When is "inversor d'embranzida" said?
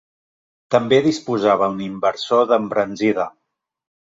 1.89-3.29